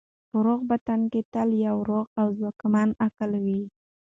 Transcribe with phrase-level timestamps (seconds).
[0.29, 3.61] په روغ بدن کې تل یو روغ او ځواکمن عقل وي.